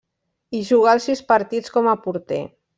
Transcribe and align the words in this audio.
Hi 0.53 0.61
jugà 0.69 0.95
els 0.99 1.07
sis 1.11 1.23
partits 1.33 1.77
com 1.77 1.93
a 1.93 1.97
porter. 2.09 2.45